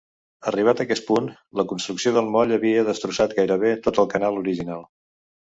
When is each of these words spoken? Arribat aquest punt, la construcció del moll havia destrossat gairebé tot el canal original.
Arribat 0.51 0.79
aquest 0.85 1.05
punt, 1.09 1.27
la 1.61 1.65
construcció 1.73 2.15
del 2.17 2.31
moll 2.37 2.55
havia 2.57 2.87
destrossat 2.89 3.39
gairebé 3.41 3.75
tot 3.89 4.03
el 4.05 4.11
canal 4.15 4.41
original. 4.45 4.87